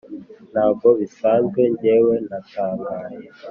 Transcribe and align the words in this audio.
ntago 0.51 0.87
bisanzwe 0.99 1.61
njyewe 1.71 2.15
natangaye 2.29 3.15